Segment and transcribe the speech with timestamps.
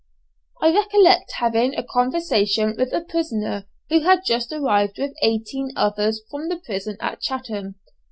[0.63, 6.23] I recollect having a conversation with a prisoner who had just arrived with eighteen others
[6.31, 7.75] from the prison at Chatham.